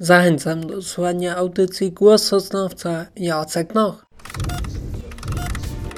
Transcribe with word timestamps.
Zachęcam 0.00 0.66
do 0.66 0.82
słuchania 0.82 1.36
audycji 1.36 1.92
Głos 1.92 2.22
Sosnowca 2.22 3.06
Jacek 3.16 3.74
Noch. 3.74 4.06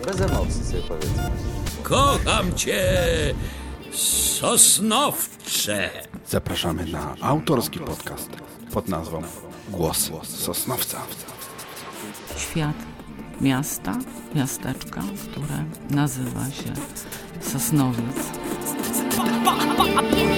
Bez 0.07 0.21
emocji 0.21 0.65
sobie 0.65 0.83
powiedzmy. 0.88 1.30
Kocham 1.83 2.55
cię, 2.55 2.84
Sosnowcze. 4.41 5.91
Zapraszamy 6.26 6.86
na 6.86 7.15
autorski 7.21 7.78
podcast 7.78 8.30
pod 8.73 8.89
nazwą 8.89 9.23
Głos 9.68 10.11
Sosnowca. 10.25 10.98
Świat 12.37 12.77
miasta, 13.41 13.98
miasteczka, 14.35 15.03
które 15.30 15.64
nazywa 15.91 16.45
się 16.51 16.73
Sosnowiec. 17.41 18.39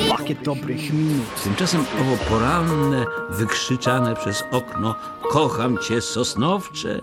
Pakiet 0.08 0.42
dobrych 0.42 0.92
minut. 0.92 1.42
Tymczasem 1.44 1.80
owo 2.00 2.16
poranne, 2.30 3.06
wykrzyczane 3.30 4.16
przez 4.16 4.44
okno 4.52 4.94
Kocham 5.30 5.78
cię, 5.78 6.00
Sosnowcze 6.00 7.00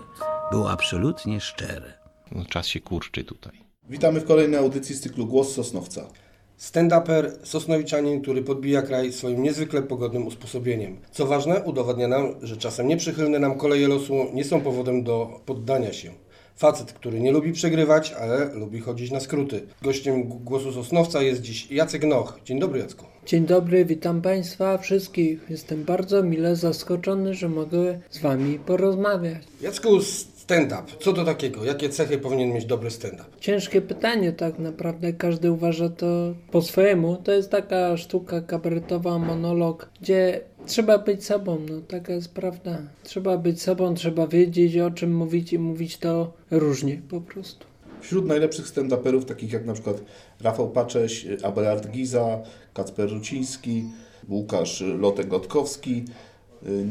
było 0.50 0.70
absolutnie 0.70 1.40
szczere. 1.40 1.92
No, 2.32 2.44
czas 2.44 2.66
się 2.66 2.80
kurczy 2.80 3.24
tutaj. 3.24 3.52
Witamy 3.88 4.20
w 4.20 4.24
kolejnej 4.24 4.60
audycji 4.60 4.94
z 4.94 5.00
cyklu 5.00 5.26
Głos 5.26 5.54
Sosnowca. 5.54 6.06
Stand-uper, 6.58 7.30
sosnowiczanin, 7.42 8.22
który 8.22 8.42
podbija 8.42 8.82
kraj 8.82 9.12
swoim 9.12 9.42
niezwykle 9.42 9.82
pogodnym 9.82 10.26
usposobieniem. 10.26 11.00
Co 11.10 11.26
ważne, 11.26 11.62
udowadnia 11.64 12.08
nam, 12.08 12.34
że 12.42 12.56
czasem 12.56 12.88
nieprzychylne 12.88 13.38
nam 13.38 13.58
koleje 13.58 13.88
losu 13.88 14.14
nie 14.32 14.44
są 14.44 14.60
powodem 14.60 15.04
do 15.04 15.40
poddania 15.46 15.92
się. 15.92 16.10
Facet, 16.60 16.92
który 16.92 17.20
nie 17.20 17.32
lubi 17.32 17.52
przegrywać, 17.52 18.12
ale 18.12 18.54
lubi 18.54 18.80
chodzić 18.80 19.10
na 19.10 19.20
skróty. 19.20 19.62
Gościem 19.82 20.22
Głosu 20.28 20.72
Sosnowca 20.72 21.22
jest 21.22 21.40
dziś 21.40 21.70
Jacek 21.70 22.04
Noch. 22.04 22.40
Dzień 22.44 22.60
dobry 22.60 22.80
Jacku. 22.80 23.06
Dzień 23.26 23.46
dobry, 23.46 23.84
witam 23.84 24.22
Państwa 24.22 24.78
wszystkich. 24.78 25.46
Jestem 25.50 25.84
bardzo 25.84 26.22
mile 26.22 26.56
zaskoczony, 26.56 27.34
że 27.34 27.48
mogę 27.48 28.00
z 28.10 28.18
Wami 28.18 28.58
porozmawiać. 28.58 29.42
Jacku, 29.60 30.02
stand-up. 30.02 30.82
Co 31.00 31.12
to 31.12 31.24
takiego? 31.24 31.64
Jakie 31.64 31.88
cechy 31.88 32.18
powinien 32.18 32.52
mieć 32.52 32.64
dobry 32.64 32.90
stand-up? 32.90 33.24
Ciężkie 33.40 33.80
pytanie, 33.80 34.32
tak 34.32 34.58
naprawdę 34.58 35.12
każdy 35.12 35.52
uważa 35.52 35.88
to 35.88 36.06
po 36.50 36.62
swojemu. 36.62 37.16
To 37.16 37.32
jest 37.32 37.50
taka 37.50 37.96
sztuka 37.96 38.40
kabaretowa, 38.40 39.18
monolog, 39.18 39.90
gdzie 40.00 40.40
trzeba 40.66 40.98
być 40.98 41.24
sobą, 41.24 41.58
no 41.68 41.80
taka 41.80 42.12
jest 42.12 42.34
prawda. 42.34 42.78
Trzeba 43.02 43.38
być 43.38 43.62
sobą, 43.62 43.94
trzeba 43.94 44.26
wiedzieć 44.26 44.78
o 44.78 44.90
czym 44.90 45.14
mówić 45.14 45.52
i 45.52 45.58
mówić 45.58 45.98
to 45.98 46.32
różnie 46.50 47.02
po 47.08 47.20
prostu. 47.20 47.66
Wśród 48.00 48.26
najlepszych 48.26 48.66
stand-uperów, 48.66 49.24
takich 49.24 49.52
jak 49.52 49.66
na 49.66 49.72
przykład 49.72 50.02
Rafał 50.40 50.70
Pacześ, 50.70 51.26
Abelard 51.42 51.90
Giza, 51.90 52.38
Kacper 52.74 53.10
Ruciński, 53.10 53.84
Łukasz 54.28 54.82
Lotek-Gotkowski, 54.82 56.04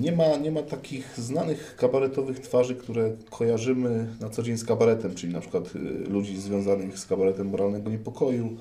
nie 0.02 0.12
ma, 0.12 0.38
nie 0.38 0.52
ma 0.52 0.62
takich 0.62 1.14
znanych 1.18 1.76
kabaretowych 1.76 2.40
twarzy, 2.40 2.76
które 2.76 3.12
kojarzymy 3.30 4.08
na 4.22 4.30
co 4.30 4.44
dzień 4.44 4.58
z 4.58 4.66
kabaretem, 4.66 5.16
czyli 5.16 5.34
na 5.34 5.40
przykład 5.40 5.76
y, 5.76 5.80
ludzi 6.10 6.42
związanych 6.42 7.00
z 7.00 7.06
kabaretem 7.06 7.50
moralnego 7.50 7.90
niepokoju. 7.90 8.58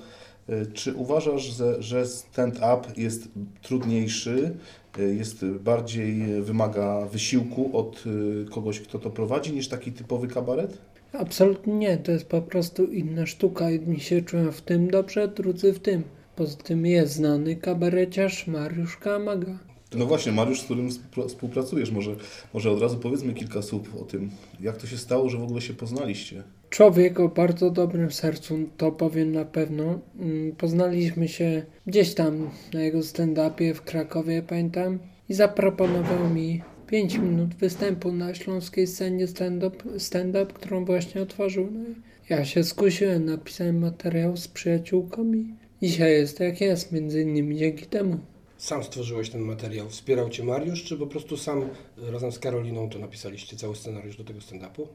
Y, 0.49 0.65
Czy 0.73 0.93
uważasz, 0.93 1.43
że, 1.43 1.83
że 1.83 2.05
stand-up 2.05 2.81
jest 2.97 3.27
trudniejszy, 3.61 4.55
jest 4.97 5.45
bardziej 5.45 6.41
wymaga 6.41 7.05
wysiłku 7.05 7.77
od 7.77 8.03
y, 8.05 8.45
kogoś, 8.51 8.79
kto 8.79 8.99
to 8.99 9.09
prowadzi, 9.09 9.53
niż 9.53 9.67
taki 9.67 9.91
typowy 9.91 10.27
kabaret? 10.27 10.77
Absolutnie 11.13 11.73
nie, 11.73 11.97
to 11.97 12.11
jest 12.11 12.25
po 12.25 12.41
prostu 12.41 12.85
inna 12.85 13.25
sztuka. 13.25 13.69
Jedni 13.69 13.99
się 13.99 14.21
czują 14.21 14.51
w 14.51 14.61
tym 14.61 14.89
dobrze, 14.89 15.27
drudzy 15.27 15.73
w 15.73 15.79
tym. 15.79 16.03
Poza 16.35 16.57
tym 16.57 16.85
jest 16.85 17.13
znany 17.13 17.55
kabareciarz 17.55 18.47
Mariusz 18.47 18.97
Kamaga. 18.97 19.59
No 19.95 20.05
właśnie, 20.05 20.31
Mariusz, 20.31 20.61
z 20.61 20.63
którym 20.63 20.89
współpra- 20.89 21.27
współpracujesz, 21.27 21.91
może, 21.91 22.15
może 22.53 22.71
od 22.71 22.81
razu 22.81 22.97
powiedzmy 22.97 23.33
kilka 23.33 23.61
słów 23.61 23.95
o 23.95 24.05
tym, 24.05 24.29
jak 24.59 24.77
to 24.77 24.87
się 24.87 24.97
stało, 24.97 25.29
że 25.29 25.37
w 25.37 25.43
ogóle 25.43 25.61
się 25.61 25.73
poznaliście. 25.73 26.43
Człowiek 26.69 27.19
o 27.19 27.29
bardzo 27.29 27.71
dobrym 27.71 28.11
sercu, 28.11 28.57
to 28.77 28.91
powiem 28.91 29.31
na 29.31 29.45
pewno. 29.45 29.99
Mm, 30.19 30.55
Poznaliśmy 30.55 31.27
się 31.27 31.65
gdzieś 31.87 32.13
tam 32.13 32.49
na 32.73 32.81
jego 32.81 32.99
stand-upie 32.99 33.73
w 33.73 33.81
Krakowie, 33.81 34.43
pamiętam, 34.43 34.99
i 35.29 35.33
zaproponował 35.33 36.29
mi 36.29 36.61
5 36.87 37.17
minut 37.17 37.55
występu 37.55 38.11
na 38.11 38.33
śląskiej 38.33 38.87
scenie 38.87 39.27
stand-up, 39.27 39.99
stand-up 39.99 40.53
którą 40.53 40.85
właśnie 40.85 41.21
otworzył. 41.21 41.69
No 41.71 41.79
ja 42.29 42.45
się 42.45 42.63
skusiłem, 42.63 43.25
napisałem 43.25 43.79
materiał 43.79 44.37
z 44.37 44.47
przyjaciółką 44.47 45.33
i 45.33 45.55
dzisiaj 45.81 46.11
jest 46.11 46.39
jak 46.39 46.61
jest, 46.61 46.91
między 46.91 47.21
innymi 47.21 47.57
dzięki 47.57 47.85
temu. 47.85 48.17
Sam 48.57 48.83
stworzyłeś 48.83 49.29
ten 49.29 49.41
materiał. 49.41 49.89
Wspierał 49.89 50.29
Cię 50.29 50.43
Mariusz, 50.43 50.83
czy 50.83 50.97
po 50.97 51.07
prostu 51.07 51.37
sam 51.37 51.61
y, 51.61 52.11
razem 52.11 52.31
z 52.31 52.39
Karoliną 52.39 52.89
to 52.89 52.99
napisaliście 52.99 53.57
cały 53.57 53.75
scenariusz 53.75 54.17
do 54.17 54.23
tego 54.23 54.39
stand-upu? 54.39 54.87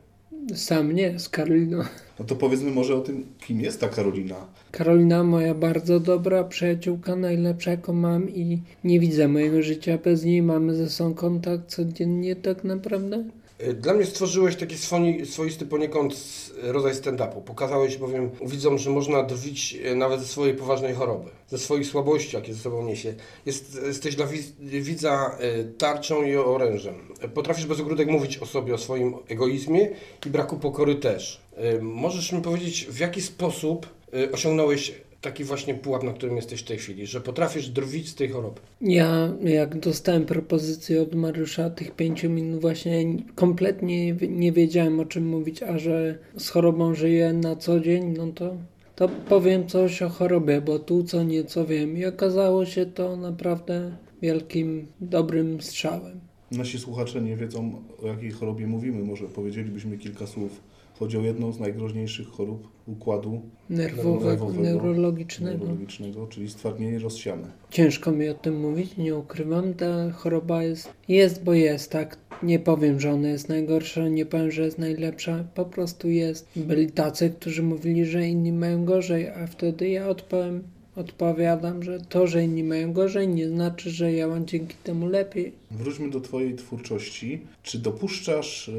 Sam 0.54 0.92
nie, 0.92 1.18
z 1.18 1.28
Karoliną. 1.28 1.82
No 2.18 2.24
to 2.24 2.36
powiedzmy 2.36 2.70
może 2.70 2.94
o 2.94 3.00
tym, 3.00 3.26
kim 3.46 3.60
jest 3.60 3.80
ta 3.80 3.88
Karolina. 3.88 4.46
Karolina, 4.70 5.24
moja 5.24 5.54
bardzo 5.54 6.00
dobra 6.00 6.44
przyjaciółka, 6.44 7.16
najlepsza 7.16 7.70
jaką 7.70 7.92
mam 7.92 8.30
i 8.30 8.62
nie 8.84 9.00
widzę 9.00 9.28
mojego 9.28 9.62
życia 9.62 9.98
bez 10.04 10.24
niej. 10.24 10.42
Mamy 10.42 10.74
ze 10.74 10.90
sobą 10.90 11.14
kontakt 11.14 11.68
codziennie 11.68 12.36
tak 12.36 12.64
naprawdę. 12.64 13.24
Y, 13.69 13.75
Dla 13.75 13.94
mnie 13.94 14.06
stworzyłeś 14.06 14.56
taki 14.56 14.78
swoi, 14.78 15.26
swoisty 15.26 15.66
poniekąd 15.66 16.14
rodzaj 16.62 16.92
stand-upu. 16.94 17.42
Pokazałeś 17.42 17.97
bowiem 17.97 18.30
widzom, 18.47 18.78
że 18.78 18.91
można 18.91 19.22
drwić 19.22 19.75
y, 19.86 19.97
nawet 19.97 20.20
ze 20.20 20.26
swojej 20.26 20.54
poważnej 20.54 20.94
choroby, 20.94 21.30
ze 21.48 21.58
swoich 21.58 21.86
słabości, 21.86 22.36
jakie 22.36 22.54
ze 22.54 22.60
sobą 22.60 22.84
niesie. 22.84 23.14
Jest, 23.47 23.80
jesteś 23.86 24.16
dla 24.16 24.26
widza 24.60 25.38
y, 25.60 25.72
tarczą 25.78 26.22
i 26.22 26.36
orężem. 26.36 26.94
Potrafisz 27.34 27.66
bez 27.66 27.80
ogródek 27.80 28.08
mówić 28.08 28.38
o 28.38 28.47
sobie, 28.47 28.75
o 28.75 28.78
swoim 28.78 29.14
egoizmie 29.28 29.91
i 30.26 30.31
braku 30.31 30.56
pokory 30.56 30.94
też. 30.94 31.41
Możesz 31.81 32.32
mi 32.32 32.42
powiedzieć, 32.42 32.86
w 32.91 32.98
jaki 32.98 33.22
sposób 33.22 33.86
osiągnąłeś 34.32 34.92
taki 35.24 35.44
właśnie 35.44 35.74
pułap, 35.74 36.02
na 36.02 36.12
którym 36.12 36.36
jesteś 36.36 36.60
w 36.60 36.64
tej 36.64 36.78
chwili, 36.78 37.06
że 37.06 37.20
potrafisz 37.20 37.68
drwić 37.68 38.08
z 38.08 38.14
tej 38.14 38.28
choroby? 38.28 38.60
Ja, 38.80 39.32
jak 39.44 39.78
dostałem 39.78 40.24
propozycję 40.26 41.02
od 41.02 41.14
Mariusza 41.14 41.70
tych 41.70 41.90
pięciu 41.90 42.30
minut, 42.30 42.60
właśnie 42.60 43.04
kompletnie 43.34 44.06
nie 44.06 44.14
wi- 44.14 44.30
nie 44.30 44.52
wiedziałem 44.52 45.00
o 45.00 45.04
czym 45.04 45.28
mówić, 45.28 45.62
a 45.62 45.78
że 45.78 46.18
z 46.36 46.48
chorobą 46.48 46.94
żyję 46.94 47.32
na 47.32 47.56
co 47.56 47.80
dzień, 47.80 48.14
no 48.18 48.26
to, 48.32 48.56
to 48.96 49.08
powiem 49.08 49.66
coś 49.66 50.02
o 50.02 50.08
chorobie, 50.08 50.60
bo 50.60 50.78
tu 50.78 51.04
co 51.04 51.22
nieco 51.22 51.66
wiem. 51.66 51.96
I 51.98 52.04
okazało 52.06 52.66
się 52.66 52.86
to 52.86 53.16
naprawdę 53.16 53.96
wielkim, 54.22 54.86
dobrym 55.00 55.60
strzałem. 55.60 56.20
Nasi 56.50 56.78
słuchacze 56.78 57.20
nie 57.22 57.36
wiedzą, 57.36 57.82
o 58.02 58.06
jakiej 58.06 58.30
chorobie 58.30 58.66
mówimy. 58.66 59.04
Może 59.04 59.24
powiedzielibyśmy 59.24 59.98
kilka 59.98 60.26
słów. 60.26 60.60
Chodzi 60.99 61.19
o 61.19 61.21
jedną 61.21 61.53
z 61.53 61.60
najgroźniejszych 61.60 62.28
chorób 62.28 62.69
układu 62.87 63.43
Nerwowego, 63.71 64.53
neurologicznego. 64.53 65.59
neurologicznego, 65.59 66.27
czyli 66.27 66.49
stwardnienie 66.50 66.99
rozsiane. 66.99 67.50
Ciężko 67.71 68.12
mi 68.12 68.28
o 68.28 68.34
tym 68.34 68.60
mówić, 68.60 68.97
nie 68.97 69.16
ukrywam. 69.16 69.75
Ta 69.75 70.10
choroba 70.10 70.62
jest, 70.62 70.93
jest, 71.09 71.44
bo 71.44 71.55
jest, 71.55 71.91
tak. 71.91 72.19
Nie 72.43 72.59
powiem, 72.59 73.00
że 73.00 73.12
ona 73.12 73.28
jest 73.28 73.49
najgorsza, 73.49 74.09
nie 74.09 74.27
powiem, 74.27 74.50
że 74.50 74.62
jest 74.62 74.78
najlepsza. 74.78 75.44
Po 75.55 75.65
prostu 75.65 76.09
jest. 76.09 76.49
Byli 76.56 76.91
tacy, 76.91 77.31
którzy 77.31 77.62
mówili, 77.62 78.05
że 78.05 78.28
inni 78.28 78.53
mają 78.53 78.84
gorzej, 78.84 79.28
a 79.28 79.47
wtedy 79.47 79.88
ja 79.88 80.09
odpowiem, 80.09 80.62
odpowiadam, 80.97 81.82
że 81.82 82.00
to, 82.00 82.27
że 82.27 82.44
inni 82.44 82.65
mają 82.65 82.93
gorzej, 82.93 83.28
nie 83.28 83.49
znaczy, 83.49 83.91
że 83.91 84.12
ja 84.12 84.28
mam 84.28 84.47
dzięki 84.47 84.75
temu 84.84 85.06
lepiej. 85.06 85.53
Wróćmy 85.71 86.10
do 86.10 86.21
Twojej 86.21 86.55
twórczości. 86.55 87.41
Czy 87.62 87.78
dopuszczasz 87.78 88.71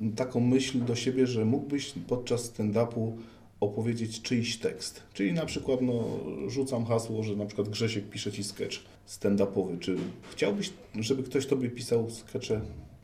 yy, 0.00 0.10
taką 0.16 0.40
myśl 0.40 0.84
do 0.84 0.94
siebie, 0.94 1.26
że 1.26 1.44
mógłbyś 1.44 1.92
podczas 2.08 2.52
stand-upu 2.52 3.12
opowiedzieć 3.60 4.22
czyjś 4.22 4.56
tekst? 4.56 5.02
Czyli 5.14 5.32
na 5.32 5.46
przykład, 5.46 5.80
no, 5.82 6.20
rzucam 6.48 6.84
hasło, 6.84 7.22
że 7.22 7.36
na 7.36 7.46
przykład 7.46 7.68
Grzesiek 7.68 8.10
pisze 8.10 8.32
Ci 8.32 8.44
sketch 8.44 8.76
stand-upowy. 9.06 9.78
Czy 9.78 9.96
chciałbyś, 10.32 10.70
żeby 11.00 11.22
ktoś 11.22 11.46
Tobie 11.46 11.70
pisał 11.70 12.10
skecze? 12.10 12.60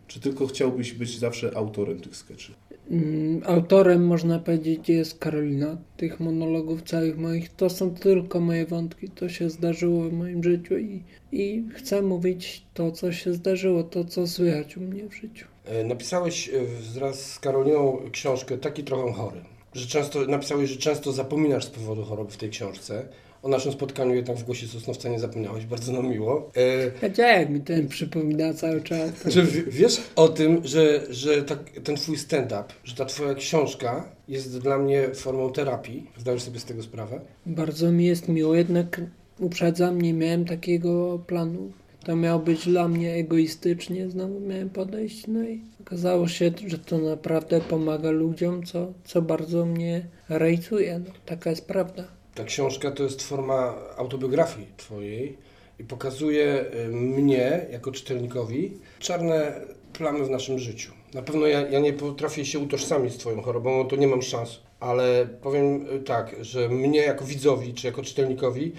Czy 0.06 0.20
tylko 0.20 0.46
chciałbyś 0.46 0.92
być 0.92 1.18
zawsze 1.18 1.56
autorem 1.56 2.00
tych 2.00 2.16
skeczy? 2.16 2.52
Mm, 2.90 3.42
Autorem, 3.46 4.06
można 4.06 4.38
powiedzieć, 4.38 4.88
jest 4.88 5.18
Karolina. 5.18 5.76
Tych 5.96 6.20
monologów 6.20 6.82
całych 6.82 7.18
moich 7.18 7.48
to 7.48 7.70
są 7.70 7.94
tylko 7.94 8.40
moje 8.40 8.66
wątki. 8.66 9.08
To 9.08 9.28
się 9.28 9.50
zdarzyło 9.50 10.02
w 10.02 10.12
moim 10.12 10.44
życiu 10.44 10.78
i, 10.78 11.02
i 11.32 11.64
chcę 11.74 12.02
mówić 12.02 12.64
to, 12.74 12.92
co 12.92 13.12
się 13.12 13.34
zdarzyło, 13.34 13.82
to, 13.82 14.04
co 14.04 14.26
słychać 14.26 14.76
u 14.76 14.80
mnie 14.80 15.08
w 15.08 15.14
życiu. 15.14 15.46
E, 15.64 15.84
Napisałeś 15.84 16.48
e, 16.48 16.52
wraz 16.94 17.32
z 17.32 17.38
Karoliną 17.38 17.98
książkę 18.12 18.58
Taki 18.58 18.84
trochę 18.84 19.12
chory. 19.12 19.40
Że 19.74 19.86
często, 19.86 20.26
napisałeś, 20.26 20.70
że 20.70 20.76
często 20.76 21.12
zapominasz 21.12 21.64
z 21.64 21.70
powodu 21.70 22.02
choroby 22.04 22.32
w 22.32 22.36
tej 22.36 22.50
książce. 22.50 23.08
O 23.42 23.48
naszym 23.48 23.72
spotkaniu 23.72 24.14
jednak 24.14 24.36
w 24.36 24.44
Głosie 24.44 24.66
Sosnowca 24.66 25.08
nie 25.08 25.18
zapomniałeś, 25.20 25.66
bardzo 25.66 25.92
nam 25.92 26.08
miło. 26.08 26.50
E, 26.56 27.00
Wiedziałem, 27.08 27.52
mi 27.52 27.60
ten 27.60 27.88
przypomina 27.88 28.54
cały 28.54 28.80
czas. 28.82 29.10
że 29.26 29.42
w- 29.42 29.68
wiesz 29.68 30.00
o 30.16 30.28
tym, 30.28 30.60
że, 30.64 31.06
że 31.10 31.42
tak, 31.42 31.58
ten 31.84 31.96
twój 31.96 32.16
stand-up, 32.16 32.64
że 32.84 32.94
ta 32.94 33.04
twoja 33.04 33.34
książka 33.34 34.08
jest 34.28 34.58
dla 34.58 34.78
mnie 34.78 35.08
formą 35.14 35.52
terapii. 35.52 36.06
Zdajesz 36.18 36.42
sobie 36.42 36.60
z 36.60 36.64
tego 36.64 36.82
sprawę? 36.82 37.20
Bardzo 37.46 37.92
mi 37.92 38.04
jest 38.06 38.28
miło, 38.28 38.54
jednak 38.54 39.00
uprzedzam, 39.38 40.02
nie 40.02 40.12
miałem 40.14 40.44
takiego 40.44 41.18
planu. 41.26 41.72
to 42.04 42.16
miało 42.16 42.38
być 42.40 42.64
dla 42.64 42.88
mnie 42.88 43.14
egoistycznie, 43.14 44.10
znowu 44.10 44.40
miałem 44.40 44.70
podejść, 44.70 45.26
no 45.26 45.42
i 45.44 45.60
okazało 45.80 46.28
się, 46.28 46.52
że 46.66 46.78
to 46.78 46.98
naprawdę 46.98 47.60
pomaga 47.60 48.10
ludziom, 48.10 48.62
co, 48.66 48.92
co 49.04 49.22
bardzo 49.22 49.66
mnie 49.66 50.06
rejcuje, 50.28 50.98
no, 50.98 51.12
taka 51.26 51.50
jest 51.50 51.66
prawda. 51.66 52.04
Ta 52.40 52.46
książka 52.46 52.90
to 52.90 53.02
jest 53.02 53.22
forma 53.22 53.74
autobiografii 53.96 54.66
twojej 54.76 55.38
i 55.78 55.84
pokazuje 55.84 56.64
y, 56.74 56.88
mnie, 56.88 57.66
jako 57.70 57.92
czytelnikowi, 57.92 58.72
czarne 58.98 59.60
plamy 59.92 60.24
w 60.24 60.30
naszym 60.30 60.58
życiu. 60.58 60.92
Na 61.14 61.22
pewno 61.22 61.46
ja, 61.46 61.68
ja 61.68 61.80
nie 61.80 61.92
potrafię 61.92 62.44
się 62.44 62.58
utożsamić 62.58 63.12
z 63.12 63.16
twoją 63.16 63.42
chorobą, 63.42 63.88
to 63.88 63.96
nie 63.96 64.06
mam 64.06 64.22
szans, 64.22 64.60
ale 64.80 65.28
powiem 65.42 65.86
y, 65.96 66.00
tak, 66.00 66.36
że 66.40 66.68
mnie 66.68 67.00
jako 67.00 67.24
widzowi, 67.24 67.74
czy 67.74 67.86
jako 67.86 68.02
czytelnikowi 68.02 68.72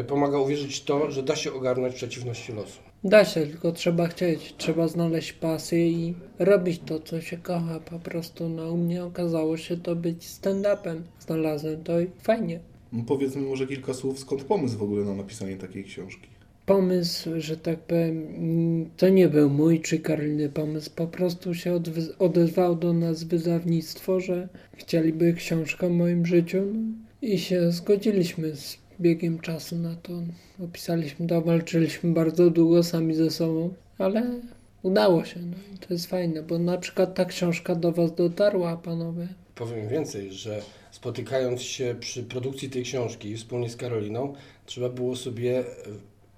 y, 0.00 0.04
pomaga 0.04 0.38
uwierzyć 0.38 0.82
to, 0.82 1.10
że 1.10 1.22
da 1.22 1.36
się 1.36 1.52
ogarnąć 1.52 1.94
przeciwności 1.94 2.52
losu. 2.52 2.78
Da 3.04 3.24
się, 3.24 3.46
tylko 3.46 3.72
trzeba 3.72 4.06
chcieć, 4.06 4.54
trzeba 4.58 4.88
znaleźć 4.88 5.32
pasję 5.32 5.88
i 5.88 6.14
robić 6.38 6.80
to, 6.86 7.00
co 7.00 7.20
się 7.20 7.36
kocha 7.36 7.80
po 7.80 7.98
prostu. 7.98 8.48
No 8.48 8.72
u 8.72 8.76
mnie 8.76 9.04
okazało 9.04 9.56
się 9.56 9.76
to 9.76 9.96
być 9.96 10.24
stand-upem. 10.24 11.00
Znalazłem 11.20 11.84
to 11.84 12.00
i 12.00 12.06
fajnie. 12.22 12.71
Powiedzmy 13.06 13.42
może 13.42 13.66
kilka 13.66 13.94
słów, 13.94 14.18
skąd 14.18 14.44
pomysł 14.44 14.78
w 14.78 14.82
ogóle 14.82 15.04
na 15.04 15.14
napisanie 15.14 15.56
takiej 15.56 15.84
książki. 15.84 16.28
Pomysł, 16.66 17.30
że 17.38 17.56
tak 17.56 17.78
powiem, 17.78 18.26
to 18.96 19.08
nie 19.08 19.28
był 19.28 19.50
mój 19.50 19.80
czy 19.80 19.98
Karoliny 19.98 20.48
pomysł, 20.48 20.90
po 20.96 21.06
prostu 21.06 21.54
się 21.54 21.80
odezwał 22.18 22.76
do 22.76 22.92
nas 22.92 23.24
wydawnictwo, 23.24 24.20
że 24.20 24.48
chcieliby 24.76 25.32
książkę 25.32 25.86
o 25.86 25.90
moim 25.90 26.26
życiu 26.26 26.62
no, 26.74 26.80
i 27.22 27.38
się 27.38 27.72
zgodziliśmy 27.72 28.56
z 28.56 28.78
biegiem 29.00 29.38
czasu 29.38 29.76
na 29.76 29.96
to. 29.96 30.12
Opisaliśmy 30.64 31.26
to, 31.26 31.42
walczyliśmy 31.42 32.12
bardzo 32.12 32.50
długo 32.50 32.82
sami 32.82 33.14
ze 33.14 33.30
sobą, 33.30 33.74
ale 33.98 34.40
udało 34.82 35.24
się. 35.24 35.40
No. 35.40 35.56
i 35.74 35.78
To 35.78 35.94
jest 35.94 36.06
fajne, 36.06 36.42
bo 36.42 36.58
na 36.58 36.78
przykład 36.78 37.14
ta 37.14 37.24
książka 37.24 37.74
do 37.74 37.92
Was 37.92 38.14
dotarła, 38.14 38.76
panowie. 38.76 39.28
Powiem 39.54 39.88
więcej, 39.88 40.32
że 40.32 40.62
spotykając 41.06 41.62
się 41.62 41.94
przy 42.00 42.22
produkcji 42.22 42.70
tej 42.70 42.82
książki 42.82 43.36
wspólnie 43.36 43.70
z 43.70 43.76
Karoliną, 43.76 44.34
trzeba 44.66 44.88
było 44.88 45.16
sobie 45.16 45.58
e, 45.60 45.64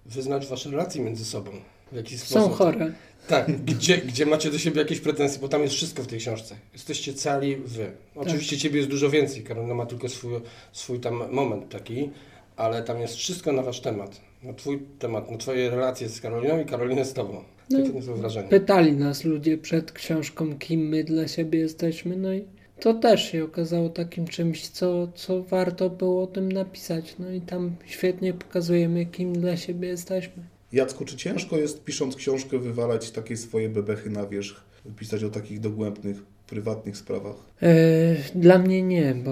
wyznać 0.07 0.47
wasze 0.47 0.71
relacje 0.71 1.03
między 1.05 1.25
sobą. 1.25 1.51
W 1.93 1.97
jakiś 1.97 2.21
Są 2.21 2.27
sposób. 2.41 2.53
chore. 2.59 2.93
Tak, 3.29 3.65
gdzie, 3.65 3.99
gdzie 3.99 4.27
macie 4.27 4.51
do 4.51 4.59
siebie 4.59 4.79
jakieś 4.81 5.01
pretensje, 5.01 5.41
bo 5.41 5.49
tam 5.49 5.63
jest 5.63 5.75
wszystko 5.75 6.03
w 6.03 6.07
tej 6.07 6.19
książce. 6.19 6.55
Jesteście 6.73 7.15
cali 7.15 7.57
wy. 7.57 7.91
Oczywiście 8.15 8.59
ciebie 8.59 8.77
jest 8.77 8.91
dużo 8.91 9.11
więcej, 9.11 9.43
Karolina 9.43 9.75
ma 9.75 9.87
tylko 9.87 10.09
swój, 10.09 10.33
swój 10.73 11.01
tam 11.01 11.23
moment 11.33 11.69
taki, 11.69 12.11
ale 12.57 12.83
tam 12.83 13.01
jest 13.01 13.15
wszystko 13.15 13.53
na 13.53 13.63
wasz 13.63 13.81
temat. 13.81 14.21
Na 14.43 14.53
twój 14.53 14.83
temat, 14.99 15.31
na 15.31 15.37
twoje 15.39 15.71
relacje 15.71 16.09
z 16.09 16.21
Karoliną 16.21 16.61
i 16.61 16.65
Karolinę 16.65 17.05
z 17.05 17.13
tobą. 17.13 17.45
Takie 17.71 17.89
No. 17.95 18.03
są 18.03 18.15
wrażenie. 18.15 18.49
Pytali 18.49 18.93
nas 18.93 19.25
ludzie 19.25 19.59
przed 19.59 19.93
książką, 19.93 20.59
kim 20.59 20.81
my 20.89 21.05
dla 21.05 21.29
siebie 21.29 21.59
jesteśmy, 21.59 22.17
no 22.17 22.33
i 22.35 22.45
to 22.81 22.95
też 22.95 23.33
się 23.33 23.45
okazało 23.45 23.89
takim 23.89 24.27
czymś, 24.27 24.69
co, 24.69 25.09
co 25.15 25.43
warto 25.43 25.91
było 25.91 26.23
o 26.23 26.27
tym 26.27 26.53
napisać. 26.53 27.15
No 27.19 27.31
i 27.31 27.41
tam 27.41 27.77
świetnie 27.87 28.33
pokazujemy, 28.33 29.07
kim 29.07 29.33
dla 29.33 29.57
siebie 29.57 29.89
jesteśmy. 29.89 30.43
Jacku, 30.73 31.05
czy 31.05 31.17
ciężko 31.17 31.57
jest 31.57 31.85
pisząc 31.85 32.17
książkę 32.17 32.59
wywalać 32.59 33.11
takie 33.11 33.37
swoje 33.37 33.69
bebechy 33.69 34.11
na 34.11 34.27
wierzch, 34.27 34.65
pisać 34.99 35.25
o 35.25 35.31
takich 35.31 35.61
dogłębnych, 35.61 36.17
prywatnych 36.47 36.97
sprawach? 36.97 37.37
E, 37.63 38.17
dla 38.35 38.59
mnie 38.59 38.83
nie, 38.83 39.15
bo 39.15 39.31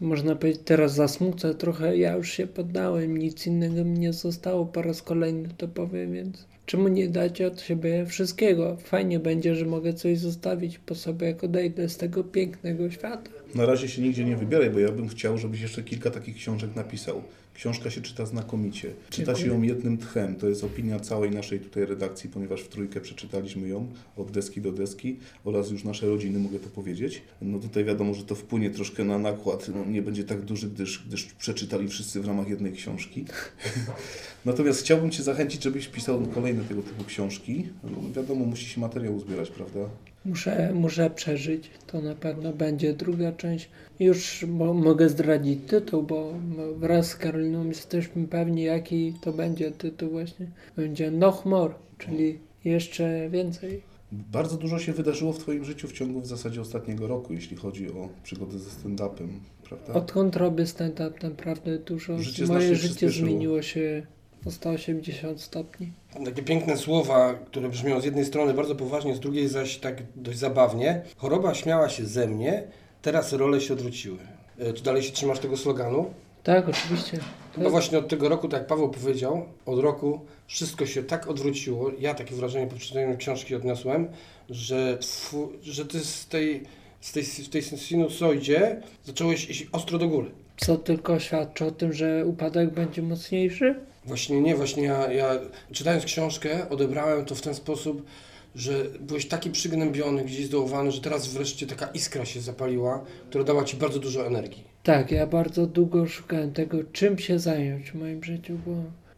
można 0.00 0.36
powiedzieć 0.36 0.62
teraz 0.64 0.94
zasmucę 0.94 1.54
trochę, 1.54 1.96
ja 1.96 2.16
już 2.16 2.30
się 2.30 2.46
poddałem, 2.46 3.16
nic 3.16 3.46
innego 3.46 3.84
mi 3.84 3.98
nie 3.98 4.12
zostało, 4.12 4.66
po 4.66 4.82
raz 4.82 5.02
kolejny 5.02 5.48
to 5.56 5.68
powiem, 5.68 6.12
więc 6.12 6.46
czemu 6.70 6.88
nie 6.88 7.08
dać 7.08 7.42
od 7.42 7.60
siebie 7.60 8.06
wszystkiego? 8.06 8.76
Fajnie 8.84 9.20
będzie, 9.20 9.54
że 9.54 9.66
mogę 9.66 9.94
coś 9.94 10.18
zostawić 10.18 10.78
po 10.78 10.94
sobie, 10.94 11.26
jak 11.26 11.44
odejdę 11.44 11.88
z 11.88 11.96
tego 11.96 12.24
pięknego 12.24 12.90
świata. 12.90 13.30
Na 13.54 13.66
razie 13.66 13.88
się 13.88 14.02
nigdzie 14.02 14.24
nie 14.24 14.36
wybieraj, 14.36 14.70
bo 14.70 14.78
ja 14.78 14.92
bym 14.92 15.08
chciał, 15.08 15.38
żebyś 15.38 15.60
jeszcze 15.60 15.82
kilka 15.82 16.10
takich 16.10 16.36
książek 16.36 16.76
napisał. 16.76 17.22
Książka 17.60 17.90
się 17.90 18.00
czyta 18.00 18.26
znakomicie. 18.26 18.92
Czyta 19.10 19.34
się 19.34 19.46
ją 19.46 19.62
jednym 19.62 19.98
tchem. 19.98 20.36
To 20.36 20.48
jest 20.48 20.64
opinia 20.64 21.00
całej 21.00 21.30
naszej 21.30 21.60
tutaj 21.60 21.86
redakcji, 21.86 22.30
ponieważ 22.30 22.62
w 22.62 22.68
trójkę 22.68 23.00
przeczytaliśmy 23.00 23.68
ją 23.68 23.88
od 24.16 24.30
deski 24.30 24.60
do 24.60 24.72
deski 24.72 25.18
oraz 25.44 25.70
już 25.70 25.84
nasze 25.84 26.06
rodziny, 26.06 26.38
mogę 26.38 26.58
to 26.58 26.68
powiedzieć. 26.68 27.22
No 27.42 27.58
tutaj 27.58 27.84
wiadomo, 27.84 28.14
że 28.14 28.24
to 28.24 28.34
wpłynie 28.34 28.70
troszkę 28.70 29.04
na 29.04 29.18
nakład. 29.18 29.68
No, 29.74 29.84
nie 29.84 30.02
będzie 30.02 30.24
tak 30.24 30.44
duży, 30.44 30.70
gdyż, 30.70 31.04
gdyż 31.06 31.24
przeczytali 31.24 31.88
wszyscy 31.88 32.20
w 32.20 32.26
ramach 32.26 32.48
jednej 32.48 32.72
książki. 32.72 33.24
Natomiast 34.44 34.80
chciałbym 34.80 35.10
Cię 35.10 35.22
zachęcić, 35.22 35.62
żebyś 35.62 35.88
pisał 35.88 36.26
kolejne 36.26 36.64
tego 36.64 36.82
typu 36.82 37.04
książki. 37.04 37.68
No, 37.84 38.12
wiadomo, 38.16 38.44
musi 38.44 38.66
się 38.66 38.80
materiał 38.80 39.16
uzbierać, 39.16 39.50
prawda? 39.50 39.80
Muszę, 40.24 40.72
muszę 40.74 41.10
przeżyć. 41.10 41.70
To 41.86 42.00
na 42.00 42.14
pewno 42.14 42.52
będzie 42.52 42.92
druga 42.92 43.32
część. 43.32 43.70
Już 44.00 44.42
mo 44.48 44.74
mogę 44.74 45.08
zdradzić 45.08 45.58
tytuł, 45.66 46.02
bo 46.02 46.34
wraz 46.76 47.06
z 47.06 47.16
Karoliną 47.16 47.66
jesteśmy 47.66 48.28
pewni, 48.28 48.62
jaki 48.62 49.14
to 49.22 49.32
będzie 49.32 49.70
tytuł 49.70 50.10
właśnie. 50.10 50.46
Będzie 50.76 51.10
Noch 51.10 51.46
More, 51.46 51.74
czyli 51.98 52.38
jeszcze 52.64 53.30
więcej. 53.30 53.82
Bardzo 54.12 54.56
dużo 54.56 54.78
się 54.78 54.92
wydarzyło 54.92 55.32
w 55.32 55.38
Twoim 55.38 55.64
życiu 55.64 55.88
w 55.88 55.92
ciągu 55.92 56.20
w 56.20 56.26
zasadzie 56.26 56.60
ostatniego 56.60 57.06
roku, 57.06 57.32
jeśli 57.32 57.56
chodzi 57.56 57.90
o 57.92 58.08
przygodę 58.22 58.58
ze 58.58 58.70
stand-upem, 58.70 59.28
prawda? 59.68 59.92
Odkąd 59.92 60.36
robię 60.36 60.66
stand-up 60.66 61.12
naprawdę 61.22 61.78
dużo. 61.78 62.18
Życie 62.18 62.46
Moje 62.46 62.76
życie 62.76 63.10
zmieniło 63.10 63.62
się 63.62 64.06
o 64.46 64.50
180 64.50 65.40
stopni. 65.40 65.92
Takie 66.24 66.42
piękne 66.42 66.76
słowa, 66.76 67.34
które 67.34 67.68
brzmią 67.68 68.00
z 68.00 68.04
jednej 68.04 68.24
strony 68.24 68.54
bardzo 68.54 68.74
poważnie, 68.74 69.14
z 69.14 69.20
drugiej 69.20 69.48
zaś 69.48 69.76
tak 69.78 70.02
dość 70.16 70.38
zabawnie. 70.38 71.02
Choroba 71.16 71.54
śmiała 71.54 71.88
się 71.88 72.06
ze 72.06 72.26
mnie, 72.26 72.62
teraz 73.02 73.32
role 73.32 73.60
się 73.60 73.74
odwróciły. 73.74 74.18
E, 74.58 74.72
Czy 74.72 74.82
dalej 74.82 75.02
się 75.02 75.12
trzymasz 75.12 75.38
tego 75.38 75.56
sloganu? 75.56 76.14
Tak, 76.44 76.68
oczywiście. 76.68 77.18
No 77.58 77.70
właśnie 77.70 77.98
od 77.98 78.08
tego 78.08 78.28
roku, 78.28 78.48
tak 78.48 78.60
jak 78.60 78.68
Paweł 78.68 78.90
powiedział, 78.90 79.46
od 79.66 79.78
roku 79.78 80.20
wszystko 80.46 80.86
się 80.86 81.02
tak 81.02 81.28
odwróciło. 81.28 81.90
Ja 81.98 82.14
takie 82.14 82.34
wrażenie 82.34 82.66
po 82.66 82.76
przeczytaniu 82.76 83.16
książki 83.16 83.54
odniosłem, 83.54 84.08
że, 84.50 84.98
że 85.62 85.86
ty 85.86 86.00
z 86.00 86.26
tej, 86.26 86.62
z 87.00 87.12
tej, 87.12 87.22
w 87.22 87.48
tej 87.48 87.62
sinusoidzie 87.62 88.82
zacząłeś 89.04 89.50
iść 89.50 89.66
ostro 89.72 89.98
do 89.98 90.08
góry. 90.08 90.30
Co 90.56 90.76
tylko 90.76 91.18
świadczy 91.18 91.64
o 91.64 91.70
tym, 91.70 91.92
że 91.92 92.26
upadek 92.26 92.70
będzie 92.74 93.02
mocniejszy? 93.02 93.74
Właśnie 94.04 94.40
nie, 94.40 94.56
właśnie 94.56 94.82
ja, 94.82 95.12
ja 95.12 95.30
czytając 95.72 96.04
książkę 96.04 96.68
odebrałem 96.70 97.24
to 97.24 97.34
w 97.34 97.40
ten 97.40 97.54
sposób, 97.54 98.02
że 98.54 98.84
byłeś 99.00 99.26
taki 99.28 99.50
przygnębiony, 99.50 100.24
gdzieś 100.24 100.46
zdołowany, 100.46 100.92
że 100.92 101.00
teraz 101.00 101.28
wreszcie 101.28 101.66
taka 101.66 101.86
iskra 101.86 102.24
się 102.24 102.40
zapaliła, 102.40 103.04
która 103.28 103.44
dała 103.44 103.64
ci 103.64 103.76
bardzo 103.76 103.98
dużo 103.98 104.26
energii. 104.26 104.64
Tak, 104.82 105.10
ja 105.10 105.26
bardzo 105.26 105.66
długo 105.66 106.06
szukałem 106.06 106.52
tego, 106.52 106.78
czym 106.92 107.18
się 107.18 107.38
zająć 107.38 107.90
w 107.90 107.94
moim 107.94 108.24
życiu, 108.24 108.58
bo 108.66 108.72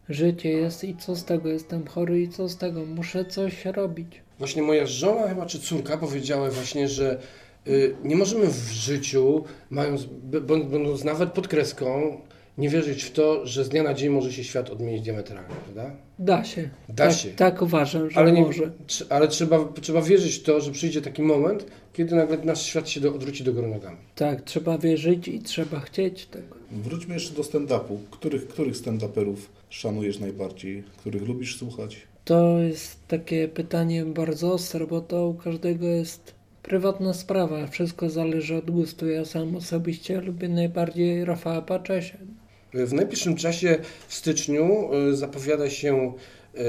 życie 0.08 0.50
jest 0.50 0.84
i 0.84 0.96
co 0.96 1.16
z 1.16 1.24
tego, 1.24 1.48
jestem 1.48 1.86
chory 1.86 2.22
i 2.22 2.28
co 2.28 2.48
z 2.48 2.56
tego, 2.56 2.84
muszę 2.84 3.24
coś 3.24 3.64
robić. 3.64 4.20
Właśnie 4.38 4.62
moja 4.62 4.86
żona 4.86 5.28
chyba, 5.28 5.46
czy 5.46 5.60
córka 5.60 5.96
powiedziały 5.96 6.50
właśnie, 6.50 6.88
że 6.88 7.20
y, 7.66 7.94
nie 8.04 8.16
możemy 8.16 8.46
w 8.46 8.70
życiu, 8.72 9.44
mając, 9.70 10.04
będąc 10.22 11.04
nawet 11.04 11.32
pod 11.32 11.48
kreską, 11.48 12.20
nie 12.58 12.68
wierzyć 12.68 13.02
w 13.02 13.12
to, 13.12 13.46
że 13.46 13.64
z 13.64 13.68
dnia 13.68 13.82
na 13.82 13.94
dzień 13.94 14.08
może 14.10 14.32
się 14.32 14.44
świat 14.44 14.70
odmienić 14.70 15.02
diametralnie, 15.02 15.54
prawda? 15.64 15.96
Da 16.18 16.44
się. 16.44 16.70
Da 16.88 17.06
tak, 17.06 17.16
się. 17.16 17.28
Tak 17.28 17.62
uważam, 17.62 18.10
że 18.10 18.18
Ale, 18.18 18.32
nie, 18.32 18.42
może. 18.42 18.70
ale 19.08 19.28
trzeba, 19.28 19.68
trzeba 19.80 20.02
wierzyć 20.02 20.34
w 20.34 20.42
to, 20.42 20.60
że 20.60 20.70
przyjdzie 20.70 21.02
taki 21.02 21.22
moment, 21.22 21.66
kiedy 21.92 22.16
nagle 22.16 22.38
nasz 22.44 22.62
świat 22.62 22.88
się 22.88 23.00
do, 23.00 23.14
odwróci 23.14 23.44
do 23.44 23.52
góry 23.52 23.68
nogami. 23.68 23.96
Tak, 24.14 24.42
trzeba 24.42 24.78
wierzyć 24.78 25.28
i 25.28 25.38
trzeba 25.40 25.80
chcieć 25.80 26.26
tego. 26.26 26.56
Wróćmy 26.70 27.14
jeszcze 27.14 27.34
do 27.34 27.42
stand-upu. 27.42 27.96
Których, 28.10 28.48
których 28.48 28.74
stand-uperów 28.74 29.36
szanujesz 29.70 30.18
najbardziej? 30.18 30.82
Których 30.96 31.22
lubisz 31.22 31.56
słuchać? 31.58 31.96
To 32.24 32.58
jest 32.58 33.08
takie 33.08 33.48
pytanie 33.48 34.04
bardzo 34.04 34.52
ostre, 34.52 34.86
bo 34.86 35.00
to 35.00 35.26
u 35.28 35.34
każdego 35.34 35.86
jest 35.86 36.34
prywatna 36.62 37.14
sprawa. 37.14 37.66
Wszystko 37.66 38.10
zależy 38.10 38.56
od 38.56 38.70
gustu. 38.70 39.08
Ja 39.08 39.24
sam 39.24 39.56
osobiście 39.56 40.20
lubię 40.20 40.48
najbardziej 40.48 41.24
Rafała 41.24 41.62
Paczesia. 41.62 42.18
W 42.74 42.92
najbliższym 42.92 43.36
czasie, 43.36 43.78
w 44.08 44.14
styczniu, 44.14 44.94
y, 45.10 45.16
zapowiada 45.16 45.70
się 45.70 46.12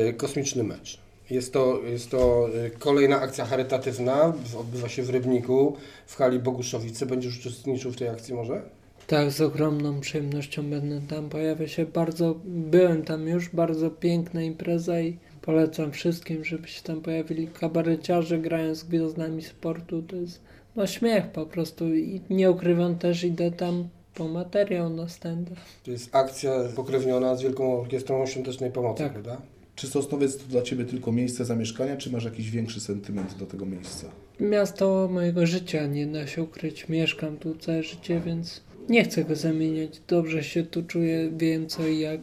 y, 0.10 0.14
kosmiczny 0.14 0.64
mecz. 0.64 1.00
Jest 1.30 1.54
to, 1.54 1.82
jest 1.84 2.10
to 2.12 2.50
y, 2.66 2.72
kolejna 2.80 3.22
akcja 3.22 3.46
charytatywna, 3.46 4.34
odbywa 4.60 4.90
się 4.90 5.04
w 5.04 5.10
Rybniku, 5.10 5.78
w 6.06 6.16
hali 6.16 6.40
Boguszowice. 6.40 7.06
Będziesz 7.06 7.40
uczestniczył 7.40 7.92
w 7.92 7.96
tej 7.96 8.08
akcji 8.08 8.34
może? 8.34 8.62
Tak, 9.08 9.32
z 9.32 9.42
ogromną 9.42 10.00
przyjemnością 10.00 10.70
będę 10.70 11.02
tam. 11.08 11.30
Pojawia 11.30 11.68
się 11.68 11.86
bardzo, 11.86 12.36
byłem 12.46 13.04
tam 13.04 13.28
już, 13.28 13.50
bardzo 13.50 13.90
piękna 13.90 14.42
impreza 14.42 15.02
i 15.02 15.18
polecam 15.42 15.92
wszystkim, 15.92 16.46
żeby 16.46 16.68
się 16.68 16.82
tam 16.82 17.02
pojawili 17.02 17.48
kabareciarze, 17.48 18.40
grają 18.40 18.76
z 18.76 18.84
gwiazdami 18.84 19.42
sportu. 19.42 20.02
To 20.02 20.16
jest 20.16 20.42
no 20.76 20.88
śmiech 20.88 21.28
po 21.28 21.46
prostu 21.46 21.96
i 21.96 22.22
nie 22.30 22.52
ukrywam 22.52 22.96
też, 22.98 23.24
idę 23.24 23.52
tam 23.52 23.88
po 24.16 24.28
materiał 24.28 24.90
na 24.90 25.10
stand 25.10 25.50
To 25.84 25.92
jest 25.92 26.16
akcja 26.16 26.52
pokrewniona 26.76 27.36
z 27.36 27.42
Wielką 27.42 27.80
Orkiestrą 27.82 28.26
Świątecznej 28.26 28.72
Pomocy, 28.72 29.04
Tak. 29.04 29.12
prawda? 29.14 29.38
Czy 29.76 29.88
Sosnowiec 29.88 30.38
to 30.38 30.44
dla 30.44 30.62
Ciebie 30.62 30.86
tylko 30.86 31.12
miejsce 31.12 31.46
zamieszkania, 31.46 31.98
czy 31.98 32.12
masz 32.12 32.24
jakiś 32.26 32.50
większy 32.50 32.80
sentyment 32.82 33.38
do 33.38 33.46
tego 33.46 33.66
miejsca? 33.66 34.08
Miasto 34.40 35.10
mojego 35.12 35.48
życia, 35.48 35.88
nie 35.88 36.08
da 36.08 36.28
się 36.28 36.44
ukryć. 36.44 36.90
Mieszkam 36.90 37.38
tu 37.38 37.56
całe 37.56 37.84
życie, 37.84 38.22
więc 38.26 38.62
nie 38.90 39.04
chcę 39.04 39.24
go 39.24 39.36
zamieniać. 39.36 40.02
Dobrze 40.08 40.44
się 40.44 40.64
tu 40.64 40.84
czuję, 40.84 41.32
wiem 41.38 41.68
co 41.68 41.88
i 41.88 42.00
jak. 42.00 42.22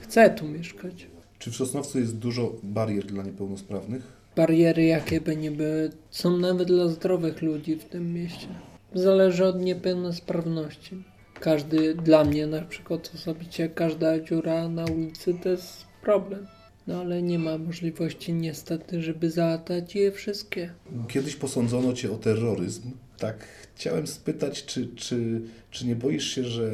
Chcę 0.00 0.30
tu 0.30 0.48
mieszkać. 0.48 1.06
Czy 1.38 1.50
w 1.50 1.56
Sosnowcu 1.56 1.98
jest 1.98 2.16
dużo 2.16 2.52
barier 2.62 3.06
dla 3.06 3.22
niepełnosprawnych? 3.22 4.02
Bariery, 4.36 4.84
jakie 4.84 5.20
by 5.20 5.36
nie 5.36 5.50
były, 5.50 5.90
są 6.10 6.36
nawet 6.36 6.68
dla 6.68 6.88
zdrowych 6.88 7.42
ludzi 7.42 7.76
w 7.76 7.84
tym 7.84 8.14
mieście. 8.14 8.46
Zależy 8.94 9.44
od 9.44 9.62
niepełnosprawności. 9.62 11.02
Każdy, 11.40 11.94
dla 11.94 12.24
mnie 12.24 12.46
na 12.46 12.62
przykład 12.62 13.10
osobiście, 13.14 13.68
każda 13.68 14.20
dziura 14.20 14.68
na 14.68 14.84
ulicy 14.84 15.34
to 15.42 15.48
jest 15.48 15.84
problem. 16.02 16.46
No 16.86 17.00
ale 17.00 17.22
nie 17.22 17.38
ma 17.38 17.58
możliwości 17.58 18.32
niestety, 18.32 19.02
żeby 19.02 19.30
załatać 19.30 19.94
je 19.94 20.12
wszystkie. 20.12 20.70
Kiedyś 21.08 21.36
posądzono 21.36 21.92
Cię 21.92 22.12
o 22.12 22.16
terroryzm. 22.16 22.90
Tak, 23.18 23.36
chciałem 23.74 24.06
spytać, 24.06 24.64
czy, 24.64 24.88
czy, 24.96 25.40
czy 25.70 25.86
nie 25.86 25.96
boisz 25.96 26.34
się, 26.34 26.44
że 26.44 26.70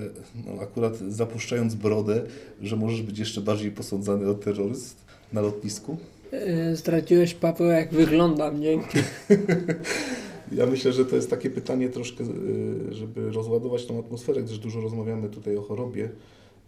no, 0.46 0.62
akurat 0.62 0.96
zapuszczając 0.98 1.74
brodę, 1.74 2.22
że 2.62 2.76
możesz 2.76 3.02
być 3.02 3.18
jeszcze 3.18 3.40
bardziej 3.40 3.70
posądzany 3.70 4.30
o 4.30 4.34
terroryzm 4.34 4.96
na 5.32 5.40
lotnisku? 5.40 5.96
Yy, 6.32 6.76
Zdradziłeś 6.76 7.34
Paweł, 7.34 7.68
jak 7.68 7.90
wyglądam, 7.90 8.60
nie? 8.60 8.78
Ja 10.52 10.66
myślę, 10.66 10.92
że 10.92 11.04
to 11.04 11.16
jest 11.16 11.30
takie 11.30 11.50
pytanie 11.50 11.88
troszkę, 11.88 12.24
y, 12.24 12.94
żeby 12.94 13.30
rozładować 13.30 13.86
tą 13.86 13.98
atmosferę, 13.98 14.42
gdyż 14.42 14.58
dużo 14.58 14.80
rozmawiamy 14.80 15.28
tutaj 15.28 15.56
o 15.56 15.62
chorobie. 15.62 16.10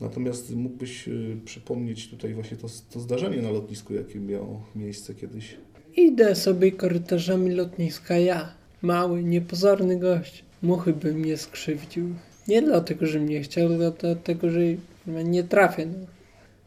Natomiast 0.00 0.56
mógłbyś 0.56 1.08
y, 1.08 1.37
przypomnieć 1.44 2.11
tutaj 2.11 2.35
właśnie 2.35 2.56
to, 2.56 2.68
to 2.90 3.00
zdarzenie 3.00 3.42
na 3.42 3.50
lotnisku, 3.50 3.94
jakie 3.94 4.20
miało 4.20 4.62
miejsce 4.76 5.14
kiedyś. 5.14 5.56
Idę 5.97 6.35
sobie 6.35 6.73
korytarzami 6.73 7.50
lotniska, 7.50 8.18
ja, 8.18 8.52
mały, 8.82 9.25
niepozorny 9.25 9.99
gość. 9.99 10.44
Muchy 10.62 10.92
by 10.92 11.14
mnie 11.14 11.37
skrzywdził. 11.37 12.14
Nie 12.49 12.62
dlatego, 12.62 13.06
że 13.06 13.20
mnie 13.20 13.40
chciał, 13.40 13.68
tylko 13.68 13.92
dlatego, 14.00 14.50
że 14.50 14.61
nie 15.06 15.44
trafię. 15.44 15.87
No. 15.87 16.06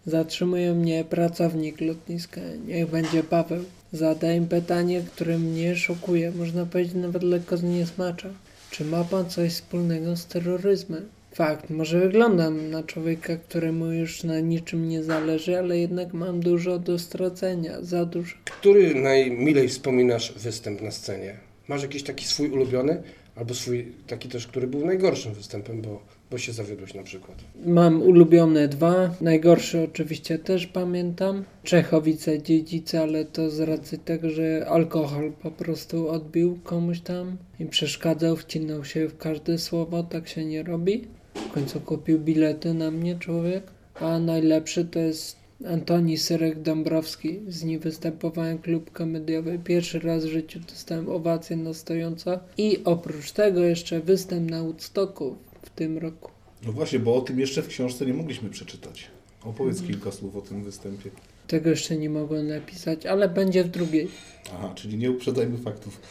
Zatrzymuje 0.06 0.74
mnie 0.74 1.06
pracownik 1.10 1.82
lotniska, 1.82 2.42
niech 2.68 2.90
będzie 2.90 3.24
Paweł. 3.24 3.64
Zadaję 3.94 4.42
pytanie, 4.50 5.02
które 5.02 5.38
mnie 5.38 5.76
szokuje, 5.76 6.32
można 6.32 6.66
powiedzieć 6.66 6.94
nawet 6.94 7.24
lekko 7.24 7.58
zniesmacza. 7.58 8.30
Czy 8.72 8.86
ma 8.86 9.04
pan 9.04 9.30
coś 9.30 9.54
wspólnego 9.54 10.16
z 10.16 10.26
terroryzmem? 10.26 11.10
Fakt, 11.34 11.70
może 11.70 12.00
wyglądam 12.00 12.70
na 12.70 12.84
człowieka, 12.84 13.38
któremu 13.38 13.92
już 13.92 14.24
na 14.24 14.40
niczym 14.40 14.90
nie 14.90 15.04
zależy, 15.04 15.60
ale 15.60 15.80
jednak 15.80 16.14
mam 16.14 16.40
dużo 16.40 16.80
do 16.80 17.00
stracenia, 17.00 17.82
za 17.82 18.06
dużo. 18.06 18.36
Który 18.46 18.96
najmilej 18.96 19.70
wspominasz 19.70 20.34
występ 20.34 20.82
na 20.82 20.92
scenie? 20.92 21.38
Masz 21.68 21.82
jakiś 21.82 22.04
taki 22.04 22.26
swój 22.26 22.50
ulubiony? 22.50 23.04
Albo 23.36 23.54
swój 23.54 23.92
taki 24.08 24.30
też, 24.30 24.48
który 24.48 24.68
był 24.68 24.86
najgorszym 24.86 25.34
występem, 25.34 25.82
bo, 25.82 26.02
bo 26.32 26.38
się 26.38 26.54
zawiodłeś 26.54 26.94
na 26.94 27.04
przykład. 27.04 27.38
Mam 27.66 28.02
ulubione 28.02 28.68
dwa. 28.68 29.16
Najgorsze 29.22 29.84
oczywiście 29.84 30.40
też 30.40 30.68
pamiętam. 30.68 31.44
Czechowice, 31.64 32.42
dziedzice, 32.42 33.02
ale 33.02 33.26
to 33.26 33.50
z 33.50 33.60
racji 33.60 34.00
tego, 34.00 34.30
że 34.30 34.66
alkohol 34.70 35.32
po 35.32 35.52
prostu 35.52 36.10
odbił 36.10 36.60
komuś 36.64 37.00
tam 37.00 37.38
i 37.60 37.66
przeszkadzał, 37.66 38.36
wcinał 38.36 38.86
się 38.86 39.08
w 39.08 39.18
każde 39.18 39.58
słowo, 39.58 40.04
tak 40.04 40.28
się 40.28 40.46
nie 40.46 40.64
robi. 40.64 41.08
W 41.36 41.52
końcu 41.52 41.80
kupił 41.80 42.20
bilety 42.20 42.74
na 42.74 42.92
mnie 42.92 43.16
człowiek. 43.16 43.64
A 43.96 44.20
najlepszy 44.20 44.86
to 44.86 45.00
jest 45.00 45.38
Antoni 45.68 46.18
Syrek-Dąbrowski. 46.18 47.40
Z 47.48 47.64
nim 47.64 47.80
występowałem 47.80 48.58
klub 48.58 48.92
komediowy. 48.92 49.60
Pierwszy 49.64 50.00
raz 50.00 50.26
w 50.26 50.30
życiu 50.30 50.60
dostałem 50.70 51.10
owację 51.10 51.58
na 51.58 51.74
stojąco. 51.74 52.40
I 52.58 52.78
oprócz 52.86 53.32
tego 53.32 53.60
jeszcze 53.60 54.00
występ 54.00 54.52
na 54.52 54.64
Woodstocku 54.64 55.36
tym 55.76 55.98
roku. 55.98 56.32
No 56.66 56.72
właśnie, 56.72 57.00
bo 57.00 57.16
o 57.16 57.22
tym 57.22 57.40
jeszcze 57.40 57.62
w 57.62 57.68
książce 57.68 58.06
nie 58.06 58.14
mogliśmy 58.14 58.50
przeczytać. 58.50 59.08
Opowiedz 59.44 59.82
kilka 59.82 60.12
słów 60.12 60.36
o 60.36 60.42
tym 60.42 60.64
występie. 60.64 61.10
Tego 61.48 61.70
jeszcze 61.70 61.98
nie 61.98 62.10
mogłem 62.10 62.48
napisać, 62.48 63.06
ale 63.06 63.30
będzie 63.30 63.64
w 63.64 63.70
drugiej. 63.70 64.08
Aha, 64.54 64.72
czyli 64.76 64.98
nie 64.98 65.12
uprzedzajmy 65.12 65.58
faktów. 65.58 66.02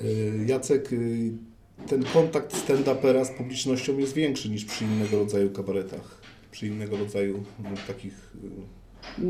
Yy, 0.00 0.46
Jacek, 0.46 0.92
yy, 0.92 1.30
ten 1.88 2.04
kontakt 2.04 2.56
stand-upera 2.56 3.24
z 3.24 3.30
publicznością 3.30 3.98
jest 3.98 4.14
większy 4.14 4.48
niż 4.48 4.64
przy 4.64 4.84
innego 4.84 5.18
rodzaju 5.18 5.50
kabaretach, 5.50 6.20
przy 6.50 6.66
innego 6.66 6.96
rodzaju 6.96 7.42
no, 7.62 7.70
takich... 7.86 8.32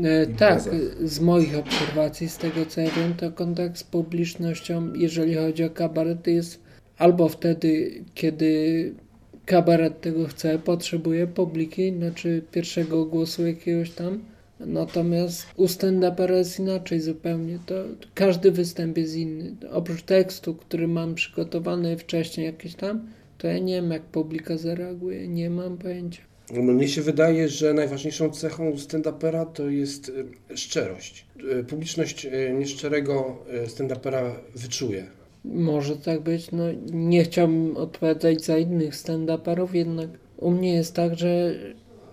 E, 0.03 0.27
tak, 0.27 0.65
Impreza. 0.65 1.07
z 1.07 1.19
moich 1.19 1.57
obserwacji, 1.57 2.29
z 2.29 2.37
tego 2.37 2.65
co 2.65 2.81
ja 2.81 2.91
wiem, 2.91 3.13
to 3.13 3.31
kontakt 3.31 3.77
z 3.77 3.83
publicznością, 3.83 4.93
jeżeli 4.93 5.35
chodzi 5.35 5.63
o 5.63 5.69
kabarety, 5.69 6.31
jest 6.31 6.59
albo 6.97 7.29
wtedy, 7.29 8.03
kiedy 8.13 8.93
kabaret 9.47 10.01
tego 10.01 10.27
chce, 10.27 10.59
potrzebuje 10.59 11.27
publiki, 11.27 11.93
znaczy 11.97 12.41
pierwszego 12.51 13.05
głosu 13.05 13.47
jakiegoś 13.47 13.89
tam. 13.89 14.19
Natomiast 14.59 15.45
u 15.55 15.65
stand-upera 15.65 16.37
jest 16.37 16.59
inaczej 16.59 16.99
zupełnie. 17.01 17.59
To 17.65 17.75
każdy 18.13 18.51
występ 18.51 18.97
jest 18.97 19.15
inny. 19.15 19.55
Oprócz 19.71 20.01
tekstu, 20.01 20.55
który 20.55 20.87
mam 20.87 21.15
przygotowany 21.15 21.97
wcześniej 21.97 22.45
jakiś 22.45 22.75
tam, 22.75 23.07
to 23.37 23.47
ja 23.47 23.59
nie 23.59 23.75
wiem 23.75 23.91
jak 23.91 24.01
publika 24.01 24.57
zareaguje, 24.57 25.27
nie 25.27 25.49
mam 25.49 25.77
pojęcia. 25.77 26.21
Mnie 26.51 26.87
się 26.87 27.01
wydaje, 27.01 27.49
że 27.49 27.73
najważniejszą 27.73 28.29
cechą 28.29 28.71
stand-upera 28.71 29.45
to 29.45 29.69
jest 29.69 30.09
y, 30.09 30.57
szczerość. 30.57 31.25
Y, 31.59 31.63
Publiczność 31.63 32.25
y, 32.25 32.53
nieszczerego 32.59 33.45
stand-upera 33.67 34.31
wyczuje. 34.55 35.07
Może 35.53 35.95
tak 35.97 36.21
być, 36.21 36.51
no 36.51 36.63
nie 36.91 37.23
chciałbym 37.23 37.77
odpowiadać 37.77 38.45
za 38.45 38.57
innych 38.57 38.95
stand-uperów, 38.95 39.75
jednak 39.75 40.09
u 40.37 40.51
mnie 40.51 40.73
jest 40.73 40.93
tak, 40.93 41.15
że 41.15 41.55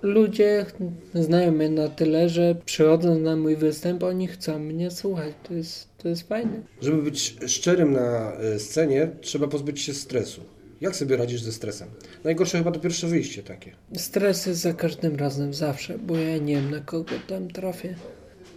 ludzie 0.02 0.66
znają 1.14 1.52
mnie 1.52 1.70
na 1.70 1.88
tyle, 1.88 2.28
że 2.28 2.56
przychodząc 2.64 3.22
na 3.22 3.36
mój 3.36 3.56
występ, 3.56 4.02
oni 4.02 4.26
chcą 4.26 4.58
mnie 4.58 4.90
słuchać. 4.90 5.34
To 5.48 5.54
jest, 5.54 5.88
to 5.98 6.08
jest 6.08 6.28
fajne. 6.28 6.62
Żeby 6.80 7.02
być 7.02 7.36
szczerym 7.46 7.92
na 7.92 8.32
y, 8.54 8.58
scenie, 8.58 9.10
trzeba 9.20 9.48
pozbyć 9.48 9.80
się 9.80 9.94
stresu. 9.94 10.40
Jak 10.80 10.96
sobie 10.96 11.16
radzisz 11.16 11.42
ze 11.42 11.52
stresem? 11.52 11.88
Najgorsze 12.24 12.58
chyba 12.58 12.72
to 12.72 12.80
pierwsze 12.80 13.06
wyjście 13.06 13.42
takie. 13.42 13.72
Stres 13.96 14.46
jest 14.46 14.60
za 14.60 14.72
każdym 14.72 15.16
razem, 15.16 15.54
zawsze, 15.54 15.98
bo 15.98 16.16
ja 16.16 16.38
nie 16.38 16.54
wiem 16.54 16.70
na 16.70 16.80
kogo 16.80 17.14
tam 17.28 17.48
trafię. 17.48 17.94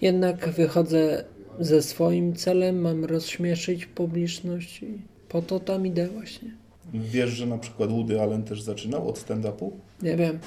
Jednak 0.02 0.50
wychodzę 0.50 1.24
ze 1.60 1.82
swoim 1.82 2.36
celem, 2.36 2.82
mam 2.82 3.06
rozśmieszyć 3.06 3.86
publiczność 3.86 4.84
i 4.84 5.02
po 5.30 5.42
to 5.42 5.60
tam 5.60 5.86
idę 5.88 6.08
właśnie. 6.08 6.52
Wiesz, 6.94 7.30
że 7.30 7.46
na 7.46 7.58
przykład 7.58 7.90
Woody 7.92 8.22
Allen 8.22 8.44
też 8.44 8.62
zaczynał 8.62 9.10
od 9.10 9.20
stand-upu? 9.20 9.72
Nie 10.02 10.16
wiem, 10.18 10.40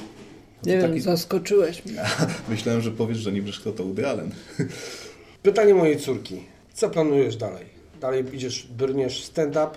To 0.63 0.71
nie 0.71 0.79
wiem, 0.79 0.89
taki- 0.91 1.01
zaskoczyłeś 1.01 1.85
mnie. 1.85 2.03
Myślałem, 2.49 2.81
że 2.81 2.91
powiesz, 2.91 3.19
że 3.19 3.33
nie 3.33 3.43
wiesz, 3.43 3.61
kto 3.61 3.73
to 3.73 3.85
Woody 3.85 4.09
Allen. 4.09 4.31
Pytanie 5.43 5.75
mojej 5.75 5.97
córki. 5.97 6.37
Co 6.75 6.91
planujesz 6.91 7.37
dalej? 7.37 7.67
Dalej 8.01 8.25
idziesz, 8.33 8.67
brniesz 8.79 9.25
stand-up? 9.25 9.71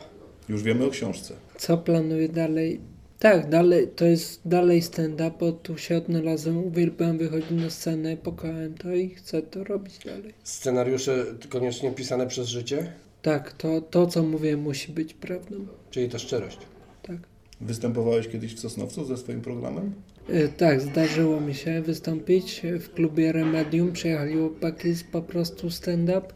Już 0.49 0.63
wiemy 0.63 0.85
o 0.85 0.89
książce. 0.89 1.33
Co 1.57 1.77
planuję 1.77 2.29
dalej? 2.29 2.79
Tak, 3.23 3.49
dalej, 3.49 3.87
to 3.87 4.05
jest 4.05 4.41
dalej 4.45 4.81
stand-up, 4.81 5.31
bo 5.39 5.51
tu 5.51 5.77
się 5.77 5.97
odnalazłem, 5.97 6.57
uwielbiam 6.57 7.17
wychodzić 7.17 7.51
na 7.51 7.69
scenę, 7.69 8.17
pokochałem 8.17 8.73
to 8.73 8.93
i 8.93 9.09
chcę 9.09 9.41
to 9.41 9.63
robić 9.63 9.99
dalej. 10.05 10.33
Scenariusze 10.43 11.25
koniecznie 11.49 11.91
pisane 11.91 12.27
przez 12.27 12.47
życie? 12.47 12.93
Tak, 13.21 13.53
to, 13.53 13.81
to 13.81 14.07
co 14.07 14.23
mówię 14.23 14.57
musi 14.57 14.91
być 14.91 15.13
prawdą. 15.13 15.55
Czyli 15.91 16.09
ta 16.09 16.19
szczerość. 16.19 16.57
Tak. 17.01 17.17
Występowałeś 17.61 18.27
kiedyś 18.27 18.55
w 18.55 18.59
Sosnowcu 18.59 19.05
ze 19.05 19.17
swoim 19.17 19.41
programem? 19.41 19.93
E, 20.29 20.47
Tak, 20.47 20.81
zdarzyło 20.81 21.41
mi 21.41 21.53
się 21.53 21.81
wystąpić 21.81 22.61
w 22.79 22.93
klubie 22.93 23.31
Remedium. 23.31 23.91
Przyjechali 23.91 24.33
chłopaki 24.33 24.93
z 24.93 25.03
po 25.03 25.21
prostu 25.21 25.69
stand-up, 25.69 26.27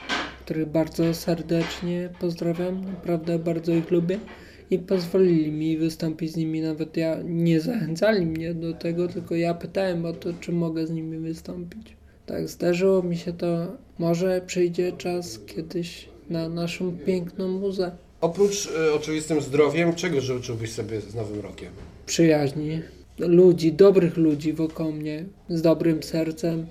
których 0.46 0.68
bardzo 0.70 1.14
serdecznie 1.14 2.10
pozdrawiam. 2.20 2.86
Naprawdę 2.86 3.40
bardzo 3.40 3.74
ich 3.74 3.92
lubię. 3.92 4.20
I 4.72 4.80
pozwolili 4.80 5.52
mi 5.52 5.78
wystąpić 5.78 6.32
z 6.32 6.36
nimi. 6.36 6.62
Nawet 6.62 6.98
ja 6.98 7.18
nie 7.26 7.62
zachęcali 7.62 8.26
mnie 8.26 8.54
do 8.54 8.74
tego, 8.74 9.08
tylko 9.08 9.36
ja 9.36 9.54
pytałem 9.54 10.06
o 10.06 10.14
to, 10.14 10.30
czy 10.42 10.52
mogę 10.52 10.88
z 10.88 10.92
nimi 10.92 11.18
wystąpić. 11.18 11.96
Tak, 12.26 12.48
zdarzyło 12.50 13.04
mi 13.04 13.18
się 13.18 13.34
to. 13.34 13.68
Może 14.00 14.42
przyjdzie 14.46 14.92
czas 14.92 15.40
kiedyś 15.46 16.10
na 16.30 16.50
naszą 16.50 16.98
piękną 17.06 17.48
muzę. 17.48 17.92
Oprócz 18.22 18.66
y, 18.66 18.94
oczywistym 18.94 19.42
zdrowiem, 19.42 19.96
czego 19.96 20.22
życzyłbyś 20.22 20.72
sobie 20.72 21.02
z 21.02 21.16
Nowym 21.16 21.40
Rokiem? 21.40 21.70
przyjaźni, 22.06 22.82
ludzi, 23.20 23.74
dobrych 23.74 24.18
ludzi 24.18 24.54
wokół 24.54 24.92
mnie, 24.92 25.26
z 25.50 25.62
dobrym 25.62 26.04
sercem, 26.04 26.66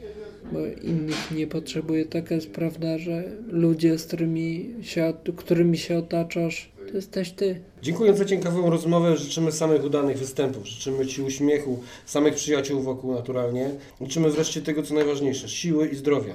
bo 0.53 0.59
innych 0.83 1.31
nie 1.37 1.47
potrzebuję. 1.47 2.05
Taka 2.05 2.35
jest 2.35 2.51
prawda, 2.51 2.99
że 2.99 3.25
ludzie, 3.49 3.99
z 3.99 4.05
którymi 4.07 4.75
się, 4.83 5.13
którymi 5.37 5.79
się 5.79 5.99
otaczasz, 5.99 6.73
to 6.97 6.99
jesteś 6.99 7.31
ty. 7.33 7.61
Dziękuję 7.83 8.15
za 8.15 8.25
ciekawą 8.25 8.71
rozmowę. 8.71 9.17
Życzymy 9.17 9.53
samych 9.53 9.85
udanych 9.85 10.19
występów. 10.19 10.67
Życzymy 10.67 11.07
Ci 11.07 11.23
uśmiechu, 11.23 11.79
samych 12.07 12.35
przyjaciół 12.35 12.81
wokół 12.83 13.15
naturalnie. 13.15 13.71
Życzymy 14.01 14.31
wreszcie 14.31 14.63
tego, 14.63 14.83
co 14.83 14.95
najważniejsze, 14.95 15.49
siły 15.49 15.89
i 15.89 15.97
zdrowia. 15.97 16.33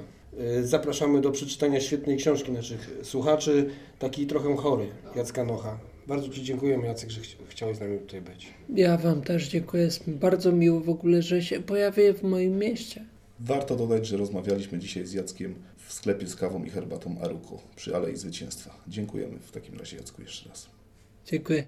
Y, 0.59 0.67
Zapraszamy 0.67 1.21
do 1.21 1.31
przeczytania 1.31 1.79
świetnej 1.79 2.17
książki 2.17 2.51
naszych 2.51 2.89
słuchaczy, 3.03 3.69
taki 3.99 4.27
trochę 4.27 4.55
chory, 4.55 4.85
Jacka 5.15 5.45
Nocha. 5.45 5.79
Bardzo 6.07 6.29
Ci 6.29 6.43
dziękujemy, 6.43 6.85
Jacek, 6.87 7.09
że 7.09 7.21
chci- 7.21 7.35
chciałeś 7.49 7.77
z 7.77 7.79
nami 7.79 7.99
tutaj 7.99 8.21
być. 8.21 8.47
Ja 8.75 8.97
Wam 8.97 9.21
też 9.21 9.47
dziękuję. 9.47 9.83
Jest 9.83 10.09
bardzo 10.09 10.51
miło 10.51 10.79
w 10.79 10.89
ogóle, 10.89 11.21
że 11.21 11.41
się 11.41 11.59
pojawię 11.59 12.13
w 12.13 12.23
moim 12.23 12.57
mieście. 12.59 13.05
Warto 13.39 13.75
dodać, 13.75 14.07
że 14.07 14.17
rozmawialiśmy 14.17 14.79
dzisiaj 14.79 15.05
z 15.05 15.13
Jackiem 15.13 15.55
w 15.91 15.93
sklepie 15.93 16.27
z 16.27 16.35
kawą 16.35 16.63
i 16.63 16.69
herbatą 16.69 17.15
Aruko 17.23 17.57
przy 17.75 17.95
Alei 17.95 18.17
Zwycięstwa. 18.17 18.75
Dziękujemy 18.87 19.39
w 19.39 19.51
takim 19.51 19.79
razie 19.79 19.97
Jacku 19.97 20.21
jeszcze 20.21 20.49
raz. 20.49 20.69
Dziękuję. 21.25 21.59